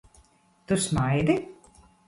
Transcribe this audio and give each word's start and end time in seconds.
Tu 0.71 0.79
smaidi? 0.85 1.39